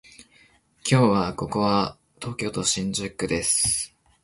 [0.83, 3.95] 今日はここは東京都新宿区です